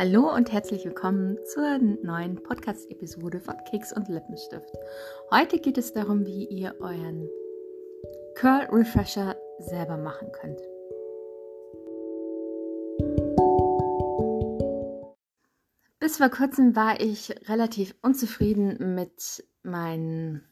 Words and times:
Hallo 0.00 0.32
und 0.32 0.52
herzlich 0.52 0.84
willkommen 0.84 1.38
zur 1.44 1.78
neuen 1.78 2.40
Podcast-Episode 2.40 3.40
von 3.40 3.56
Keks 3.68 3.92
und 3.92 4.08
Lippenstift. 4.08 4.70
Heute 5.32 5.58
geht 5.58 5.76
es 5.76 5.92
darum, 5.92 6.24
wie 6.24 6.46
ihr 6.46 6.76
euren 6.78 7.28
Curl 8.36 8.68
Refresher 8.70 9.36
selber 9.58 9.96
machen 9.96 10.30
könnt. 10.30 10.60
Bis 15.98 16.18
vor 16.18 16.28
kurzem 16.28 16.76
war 16.76 17.00
ich 17.00 17.34
relativ 17.48 17.96
unzufrieden 18.00 18.94
mit 18.94 19.44
meinen 19.64 20.44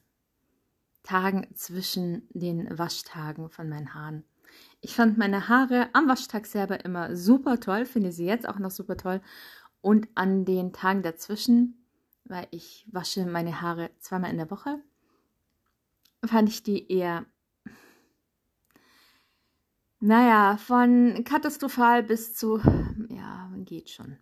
Tagen 1.05 1.47
zwischen 1.55 2.28
den 2.30 2.77
Waschtagen 2.77 3.48
von 3.48 3.69
meinen 3.69 3.95
Haaren. 3.95 4.24
Ich 4.86 4.95
fand 4.95 5.18
meine 5.18 5.48
Haare 5.48 5.88
am 5.95 6.06
Waschtag 6.06 6.46
selber 6.46 6.84
immer 6.84 7.16
super 7.16 7.58
toll, 7.58 7.86
finde 7.86 8.12
sie 8.12 8.24
jetzt 8.24 8.48
auch 8.48 8.60
noch 8.60 8.70
super 8.70 8.96
toll. 8.96 9.20
Und 9.80 10.06
an 10.14 10.45
den 10.45 10.72
Tagen 10.72 11.02
dazwischen, 11.02 11.84
weil 12.22 12.46
ich 12.52 12.86
wasche 12.92 13.26
meine 13.26 13.60
Haare 13.60 13.90
zweimal 13.98 14.30
in 14.30 14.36
der 14.36 14.48
Woche, 14.48 14.78
fand 16.24 16.48
ich 16.48 16.62
die 16.62 16.88
eher, 16.88 17.26
naja, 19.98 20.56
von 20.56 21.24
katastrophal 21.24 22.04
bis 22.04 22.37
zu, 22.37 22.60
ja, 23.09 23.50
geht 23.56 23.90
schon. 23.90 24.18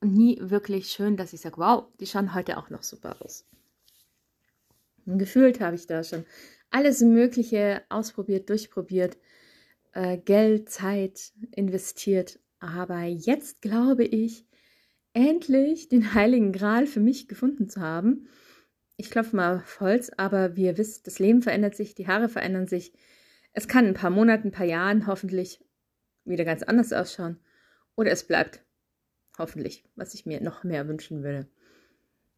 Und 0.00 0.14
nie 0.14 0.38
wirklich 0.40 0.92
schön, 0.92 1.16
dass 1.16 1.32
ich 1.32 1.40
sage, 1.40 1.56
wow, 1.56 1.88
die 1.98 2.06
schauen 2.06 2.32
heute 2.32 2.58
auch 2.58 2.70
noch 2.70 2.84
super 2.84 3.16
aus. 3.18 3.44
Und 5.04 5.18
gefühlt 5.18 5.60
habe 5.60 5.74
ich 5.74 5.88
da 5.88 6.04
schon 6.04 6.26
alles 6.70 7.00
Mögliche 7.00 7.82
ausprobiert, 7.88 8.48
durchprobiert, 8.48 9.18
äh, 9.92 10.18
Geld, 10.18 10.70
Zeit 10.70 11.32
investiert. 11.52 12.38
Aber 12.58 13.02
jetzt 13.02 13.62
glaube 13.62 14.04
ich, 14.04 14.46
endlich 15.14 15.88
den 15.88 16.14
heiligen 16.14 16.52
Gral 16.52 16.86
für 16.86 17.00
mich 17.00 17.28
gefunden 17.28 17.68
zu 17.68 17.80
haben. 17.80 18.28
Ich 18.96 19.10
klopfe 19.10 19.36
mal 19.36 19.56
auf 19.56 19.80
Holz, 19.80 20.10
aber 20.16 20.56
wie 20.56 20.64
ihr 20.64 20.78
wisst, 20.78 21.06
das 21.06 21.18
Leben 21.18 21.42
verändert 21.42 21.74
sich, 21.74 21.94
die 21.94 22.06
Haare 22.06 22.28
verändern 22.28 22.66
sich. 22.66 22.92
Es 23.52 23.68
kann 23.68 23.86
ein 23.86 23.94
paar 23.94 24.10
Monaten, 24.10 24.48
ein 24.48 24.52
paar 24.52 24.66
Jahren 24.66 25.06
hoffentlich 25.06 25.64
wieder 26.24 26.44
ganz 26.44 26.62
anders 26.62 26.92
ausschauen. 26.92 27.38
Oder 27.96 28.12
es 28.12 28.26
bleibt 28.26 28.64
hoffentlich, 29.38 29.84
was 29.96 30.14
ich 30.14 30.24
mir 30.24 30.40
noch 30.40 30.64
mehr 30.64 30.88
wünschen 30.88 31.22
würde, 31.22 31.48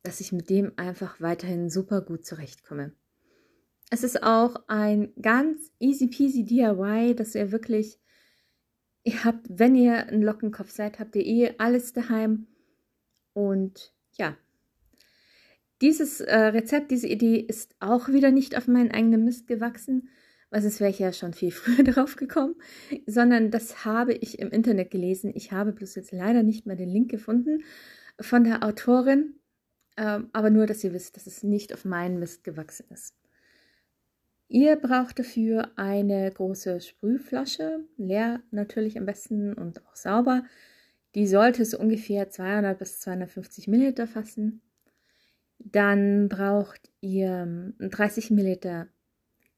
dass 0.03 0.21
ich 0.21 0.33
mit 0.33 0.51
dem 0.51 0.73
einfach 0.77 1.21
weiterhin 1.21 1.71
super 1.71 2.01
gut 2.01 2.25
zurechtkomme. 2.25 2.93
Es 3.95 4.03
ist 4.03 4.25
auch 4.25 4.57
ein 4.67 5.13
ganz 5.23 5.71
easy 5.79 6.09
peasy 6.09 6.45
DIY, 6.45 7.15
dass 7.15 7.37
ihr 7.37 7.53
wirklich, 7.53 8.01
ihr 9.05 9.23
habt, 9.23 9.47
wenn 9.49 9.77
ihr 9.77 10.09
ein 10.09 10.21
Lockenkopf 10.21 10.73
seid, 10.73 10.99
habt 10.99 11.15
ihr 11.15 11.25
eh 11.25 11.55
alles 11.59 11.93
daheim. 11.93 12.49
Und 13.35 13.95
ja, 14.19 14.37
dieses 15.81 16.21
äh, 16.21 16.37
Rezept, 16.37 16.91
diese 16.91 17.07
Idee 17.07 17.37
ist 17.37 17.77
auch 17.79 18.09
wieder 18.09 18.33
nicht 18.33 18.57
auf 18.57 18.67
meinen 18.67 18.91
eigenen 18.91 19.23
Mist 19.23 19.47
gewachsen, 19.47 20.09
weil 20.51 20.63
sonst 20.63 20.81
wäre 20.81 20.91
ich 20.91 20.99
ja 20.99 21.13
schon 21.13 21.33
viel 21.33 21.51
früher 21.53 21.85
drauf 21.85 22.17
gekommen, 22.17 22.57
sondern 23.07 23.53
das 23.53 23.85
habe 23.85 24.15
ich 24.15 24.41
im 24.41 24.51
Internet 24.51 24.91
gelesen. 24.91 25.31
Ich 25.37 25.53
habe 25.53 25.71
bloß 25.71 25.95
jetzt 25.95 26.11
leider 26.11 26.43
nicht 26.43 26.67
mehr 26.67 26.75
den 26.75 26.89
Link 26.89 27.13
gefunden 27.13 27.63
von 28.21 28.43
der 28.43 28.65
Autorin, 28.65 29.35
ähm, 29.97 30.31
aber 30.33 30.51
nur, 30.51 30.67
dass 30.67 30.83
ihr 30.83 30.93
wisst, 30.93 31.15
dass 31.15 31.29
es 31.29 31.45
nicht 31.45 31.73
auf 31.73 31.85
meinen 31.85 32.19
Mist 32.19 32.43
gewachsen 32.43 32.87
ist. 32.91 33.15
Ihr 34.49 34.77
braucht 34.77 35.19
dafür 35.19 35.71
eine 35.77 36.31
große 36.31 36.81
Sprühflasche, 36.81 37.81
leer 37.97 38.43
natürlich 38.51 38.99
am 38.99 39.07
besten 39.07 39.55
und 39.55 39.85
auch 39.87 39.97
sauber. 39.97 40.45
Die 41.15 41.27
sollte 41.27 41.65
so 41.65 41.79
ungefähr 41.79 42.29
200 42.29 42.79
bis 42.79 43.01
250 43.01 43.69
Milliliter 43.69 44.07
fassen. 44.07 44.61
Dann 45.59 46.29
braucht 46.29 46.91
ihr 47.01 47.73
30 47.79 48.31
Milliliter 48.31 48.89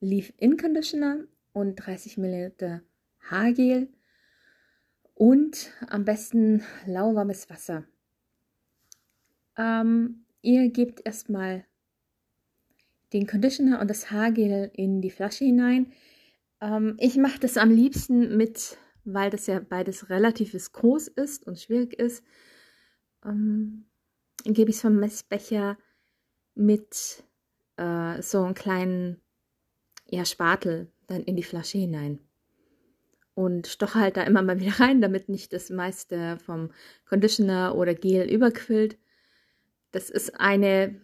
Leave-In 0.01 0.57
Conditioner 0.57 1.25
und 1.53 1.77
30 1.77 2.19
Milliliter 2.19 2.83
Haargel 3.21 3.89
und 5.15 5.73
am 5.89 6.05
besten 6.05 6.63
lauwarmes 6.87 7.51
Wasser. 7.51 7.85
Ähm, 9.57 10.27
ihr 10.43 10.71
gebt 10.71 11.01
erstmal 11.05 11.65
den 13.13 13.27
Conditioner 13.27 13.81
und 13.81 13.89
das 13.89 14.11
Haargel 14.11 14.71
in 14.75 15.01
die 15.01 15.11
Flasche 15.11 15.45
hinein. 15.45 15.93
Ähm, 16.61 16.97
ich 16.99 17.17
mache 17.17 17.39
das 17.41 17.57
am 17.57 17.71
liebsten 17.71 18.37
mit, 18.37 18.79
weil 19.05 19.31
das 19.31 19.47
ja 19.47 19.61
beides 19.61 20.11
relativ 20.11 20.55
viskos 20.55 21.09
ist 21.09 21.47
und 21.47 21.59
schwierig 21.59 21.95
ist, 21.95 22.25
ähm, 23.25 23.87
gebe 24.45 24.71
ich 24.71 24.77
es 24.77 24.83
vom 24.83 24.97
Messbecher 24.97 25.79
mit 26.55 27.25
äh, 27.77 28.23
so 28.23 28.43
einem 28.43 28.55
kleinen 28.55 29.21
ja, 30.09 30.25
Spatel 30.25 30.91
dann 31.07 31.23
in 31.23 31.37
die 31.37 31.43
Flasche 31.43 31.79
hinein. 31.79 32.21
Und 33.35 33.67
stoche 33.67 34.01
halt 34.01 34.17
da 34.17 34.23
immer 34.23 34.41
mal 34.43 34.61
wieder 34.61 34.81
rein, 34.81 35.01
damit 35.01 35.29
nicht 35.29 35.53
das 35.53 35.69
meiste 35.71 36.39
vom 36.39 36.71
Conditioner 37.05 37.75
oder 37.77 37.95
Gel 37.95 38.31
überquillt. 38.31 38.99
Das 39.93 40.11
ist 40.11 40.41
eine, 40.41 41.01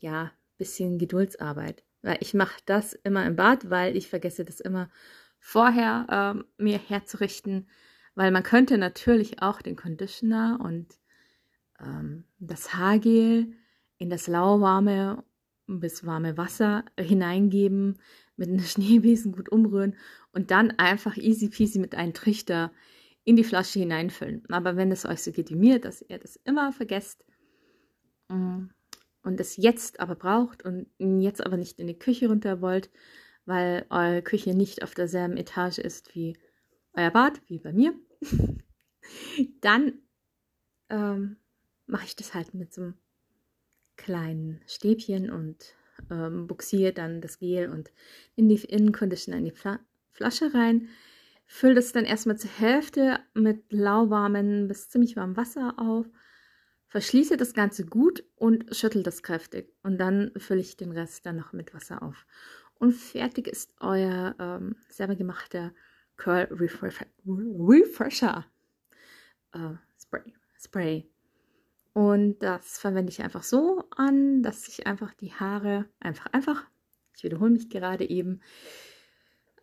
ja, 0.00 0.30
bisschen 0.62 0.98
Geduldsarbeit. 0.98 1.84
Weil 2.02 2.18
ich 2.20 2.34
mache 2.34 2.60
das 2.66 2.92
immer 2.92 3.26
im 3.26 3.36
Bad, 3.36 3.68
weil 3.68 3.96
ich 3.96 4.08
vergesse 4.08 4.44
das 4.44 4.60
immer 4.60 4.90
vorher 5.38 6.06
ähm, 6.08 6.44
mir 6.56 6.78
herzurichten. 6.78 7.68
Weil 8.14 8.30
man 8.30 8.44
könnte 8.44 8.78
natürlich 8.78 9.42
auch 9.42 9.60
den 9.60 9.74
Conditioner 9.76 10.60
und 10.62 10.86
ähm, 11.80 12.24
das 12.38 12.74
Haargel 12.74 13.52
in 13.98 14.10
das 14.10 14.26
lauwarme 14.28 15.24
bis 15.66 16.04
warme 16.04 16.36
Wasser 16.36 16.84
hineingeben, 16.98 17.98
mit 18.36 18.48
einem 18.48 18.60
Schneebesen 18.60 19.32
gut 19.32 19.50
umrühren 19.50 19.96
und 20.32 20.50
dann 20.50 20.72
einfach 20.72 21.16
easy 21.16 21.48
peasy 21.48 21.78
mit 21.78 21.94
einem 21.94 22.14
Trichter 22.14 22.72
in 23.24 23.36
die 23.36 23.44
Flasche 23.44 23.78
hineinfüllen. 23.78 24.44
Aber 24.48 24.76
wenn 24.76 24.90
es 24.90 25.06
euch 25.06 25.22
so 25.22 25.32
geht 25.32 25.50
wie 25.50 25.56
mir, 25.56 25.80
dass 25.80 26.02
ihr 26.02 26.18
das 26.18 26.36
immer 26.44 26.72
vergesst, 26.72 27.24
mm, 28.28 28.66
und 29.22 29.40
es 29.40 29.56
jetzt 29.56 30.00
aber 30.00 30.14
braucht 30.14 30.64
und 30.64 30.86
jetzt 30.98 31.44
aber 31.44 31.56
nicht 31.56 31.78
in 31.78 31.86
die 31.86 31.98
Küche 31.98 32.28
runter 32.28 32.60
wollt, 32.60 32.90
weil 33.44 33.86
eure 33.90 34.22
Küche 34.22 34.54
nicht 34.54 34.82
auf 34.82 34.94
derselben 34.94 35.36
Etage 35.36 35.78
ist 35.78 36.14
wie 36.14 36.36
euer 36.94 37.10
Bad, 37.10 37.40
wie 37.48 37.58
bei 37.58 37.72
mir, 37.72 37.94
dann 39.60 39.94
ähm, 40.90 41.36
mache 41.86 42.04
ich 42.04 42.16
das 42.16 42.34
halt 42.34 42.54
mit 42.54 42.72
so 42.72 42.82
einem 42.82 42.94
kleinen 43.96 44.60
Stäbchen 44.66 45.30
und 45.30 45.74
ähm, 46.10 46.46
buxiere 46.46 46.92
dann 46.92 47.20
das 47.20 47.38
Gel 47.38 47.70
und 47.70 47.92
in 48.36 48.48
die 48.48 48.56
Innenconditioner 48.56 49.38
in 49.38 49.44
die 49.44 49.50
Fla 49.50 49.80
Flasche 50.14 50.52
rein. 50.52 50.88
Fülle 51.46 51.74
das 51.74 51.92
dann 51.92 52.04
erstmal 52.04 52.36
zur 52.36 52.50
Hälfte 52.50 53.18
mit 53.34 53.72
lauwarmem 53.72 54.68
bis 54.68 54.90
ziemlich 54.90 55.16
warmem 55.16 55.36
Wasser 55.36 55.74
auf 55.78 56.06
Verschließe 56.92 57.38
das 57.38 57.54
Ganze 57.54 57.86
gut 57.86 58.22
und 58.36 58.76
schüttel 58.76 59.02
das 59.02 59.22
kräftig. 59.22 59.72
Und 59.82 59.96
dann 59.96 60.30
fülle 60.36 60.60
ich 60.60 60.76
den 60.76 60.92
Rest 60.92 61.24
dann 61.24 61.36
noch 61.36 61.54
mit 61.54 61.72
Wasser 61.72 62.02
auf. 62.02 62.26
Und 62.74 62.92
fertig 62.92 63.48
ist 63.48 63.72
euer 63.80 64.34
ähm, 64.38 64.76
selber 64.90 65.16
gemachter 65.16 65.72
Curl 66.18 66.48
Refresher, 66.50 68.44
äh, 69.54 69.70
Spray. 69.98 70.34
Spray. 70.60 71.10
Und 71.94 72.40
das 72.40 72.78
verwende 72.78 73.10
ich 73.10 73.22
einfach 73.22 73.42
so 73.42 73.84
an, 73.96 74.42
dass 74.42 74.68
ich 74.68 74.86
einfach 74.86 75.14
die 75.14 75.32
Haare 75.32 75.88
einfach, 75.98 76.26
einfach, 76.34 76.62
ich 77.16 77.24
wiederhole 77.24 77.52
mich 77.52 77.70
gerade 77.70 78.06
eben, 78.06 78.42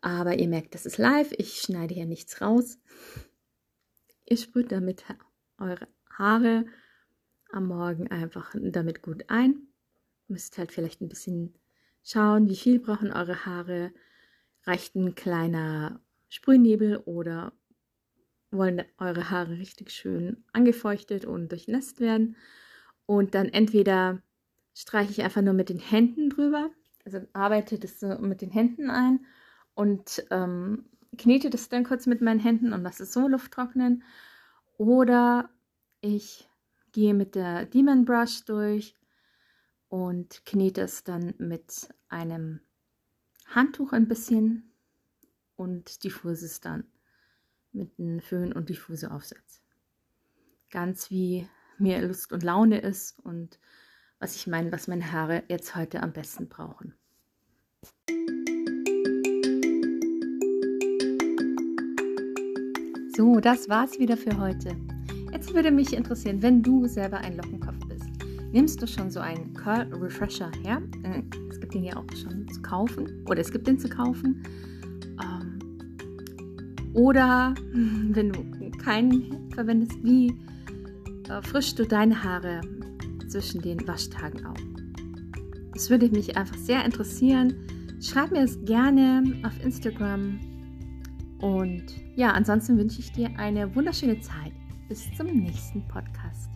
aber 0.01 0.39
ihr 0.39 0.47
merkt, 0.47 0.73
das 0.73 0.87
ist 0.87 0.97
live, 0.97 1.31
ich 1.37 1.61
schneide 1.61 1.93
hier 1.93 2.07
nichts 2.07 2.41
raus. 2.41 2.79
Ihr 4.25 4.37
sprüht 4.37 4.71
damit 4.71 5.05
eure 5.59 5.87
Haare 6.09 6.65
am 7.51 7.67
Morgen 7.67 8.09
einfach 8.09 8.53
damit 8.61 9.01
gut 9.01 9.25
ein. 9.27 9.67
Müsst 10.27 10.57
halt 10.57 10.71
vielleicht 10.71 11.01
ein 11.01 11.09
bisschen 11.09 11.55
schauen, 12.03 12.49
wie 12.49 12.55
viel 12.55 12.79
brauchen 12.79 13.11
eure 13.11 13.45
Haare. 13.45 13.91
Reicht 14.63 14.95
ein 14.95 15.15
kleiner 15.15 15.99
Sprühnebel 16.29 16.97
oder 16.97 17.53
wollen 18.51 18.83
eure 18.97 19.29
Haare 19.29 19.57
richtig 19.57 19.91
schön 19.91 20.43
angefeuchtet 20.53 21.25
und 21.25 21.51
durchnässt 21.51 21.99
werden. 21.99 22.35
Und 23.05 23.35
dann 23.35 23.49
entweder 23.49 24.21
streiche 24.75 25.11
ich 25.11 25.23
einfach 25.23 25.41
nur 25.41 25.53
mit 25.53 25.69
den 25.69 25.79
Händen 25.79 26.29
drüber, 26.29 26.69
also 27.05 27.19
arbeite 27.33 27.79
das 27.79 27.99
so 27.99 28.07
mit 28.19 28.41
den 28.41 28.51
Händen 28.51 28.89
ein 28.89 29.25
und 29.73 30.25
ähm, 30.31 30.85
knete 31.17 31.49
das 31.49 31.69
dann 31.69 31.83
kurz 31.83 32.05
mit 32.05 32.21
meinen 32.21 32.39
Händen 32.39 32.73
und 32.73 32.83
lasse 32.83 33.03
es 33.03 33.13
so 33.13 33.27
Luft 33.27 33.51
trocknen. 33.51 34.03
Oder 34.77 35.49
ich 36.01 36.48
gehe 36.91 37.13
mit 37.13 37.35
der 37.35 37.65
Demon 37.65 38.05
Brush 38.05 38.43
durch 38.45 38.95
und 39.89 40.45
knete 40.45 40.81
es 40.81 41.03
dann 41.03 41.33
mit 41.37 41.89
einem 42.09 42.61
Handtuch 43.47 43.93
ein 43.93 44.07
bisschen 44.07 44.71
und 45.55 46.03
diffuse 46.03 46.45
es 46.45 46.61
dann 46.61 46.85
mit 47.71 47.99
einem 47.99 48.19
Föhn 48.19 48.53
und 48.53 48.69
diffuse 48.69 49.11
Aufsatz. 49.11 49.61
ganz 50.69 51.09
wie 51.09 51.47
mir 51.77 52.01
Lust 52.01 52.31
und 52.31 52.43
Laune 52.43 52.79
ist 52.79 53.17
und 53.19 53.59
was 54.19 54.35
ich 54.35 54.47
meine, 54.47 54.71
was 54.71 54.87
meine 54.87 55.11
Haare 55.11 55.43
jetzt 55.47 55.75
heute 55.75 56.03
am 56.03 56.11
besten 56.11 56.49
brauchen. 56.49 56.93
So, 63.15 63.39
das 63.39 63.67
war's 63.69 63.99
wieder 63.99 64.17
für 64.17 64.37
heute. 64.37 64.75
Jetzt 65.31 65.53
würde 65.53 65.71
mich 65.71 65.93
interessieren, 65.93 66.41
wenn 66.41 66.61
du 66.61 66.87
selber 66.87 67.17
ein 67.17 67.37
Lockenkopf 67.37 67.87
bist, 67.87 68.09
nimmst 68.51 68.81
du 68.81 68.87
schon 68.87 69.11
so 69.11 69.19
einen 69.19 69.53
Curl 69.53 69.87
Refresher 69.93 70.51
her? 70.63 70.81
Äh, 71.03 71.21
es 71.49 71.59
gibt 71.59 71.73
den 71.73 71.83
ja 71.83 71.95
auch 71.97 72.05
schon 72.15 72.47
zu 72.49 72.61
kaufen 72.61 73.23
oder 73.27 73.39
es 73.39 73.51
gibt 73.51 73.67
den 73.67 73.77
zu 73.77 73.89
kaufen. 73.89 74.43
Ähm, 75.21 75.59
oder 76.93 77.53
wenn 77.73 78.31
du 78.31 78.71
keinen 78.77 79.51
verwendest, 79.51 80.03
wie 80.03 80.29
äh, 81.29 81.41
frischst 81.43 81.77
du 81.77 81.85
deine 81.85 82.23
Haare 82.23 82.61
zwischen 83.27 83.61
den 83.61 83.87
Waschtagen 83.87 84.45
auf? 84.45 84.57
Das 85.73 85.89
würde 85.89 86.09
mich 86.09 86.35
einfach 86.35 86.57
sehr 86.57 86.83
interessieren. 86.83 87.53
Schreib 88.01 88.31
mir 88.31 88.43
es 88.43 88.59
gerne 88.65 89.23
auf 89.45 89.63
Instagram 89.63 90.39
und 91.39 91.83
ja, 92.15 92.31
ansonsten 92.31 92.77
wünsche 92.77 92.99
ich 92.99 93.11
dir 93.11 93.29
eine 93.37 93.73
wunderschöne 93.75 94.19
Zeit. 94.19 94.53
Bis 94.89 95.15
zum 95.15 95.27
nächsten 95.27 95.87
Podcast. 95.87 96.49